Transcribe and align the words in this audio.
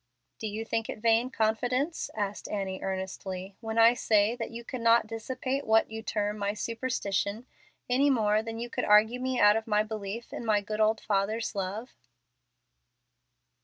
"Do 0.39 0.47
you 0.47 0.65
think 0.65 0.89
it 0.89 0.97
vain 0.97 1.29
confidence," 1.29 2.09
said 2.15 2.47
Annie, 2.51 2.81
earnestly, 2.81 3.55
"when 3.59 3.77
I 3.77 3.93
say 3.93 4.35
that 4.35 4.49
you 4.49 4.63
could 4.63 4.81
not 4.81 5.05
dissipate 5.05 5.63
what 5.63 5.91
you 5.91 6.01
term 6.01 6.39
my 6.39 6.55
'superstition,' 6.55 7.45
any 7.87 8.09
more 8.09 8.41
than 8.41 8.57
you 8.57 8.67
could 8.67 8.83
argue 8.83 9.19
me 9.19 9.39
out 9.39 9.55
of 9.57 9.67
my 9.67 9.83
belief 9.83 10.33
in 10.33 10.43
my 10.43 10.59
good 10.59 10.79
old 10.81 11.01
father's 11.01 11.53
love?" 11.53 11.91